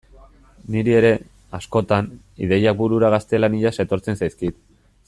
[0.75, 1.11] Niri ere,
[1.59, 2.09] askotan,
[2.47, 4.61] ideiak burura gaztelaniaz etortzen zaizkit.